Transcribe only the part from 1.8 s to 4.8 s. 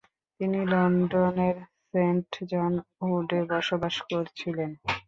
Saint John উডে বসবাস করছিলেন।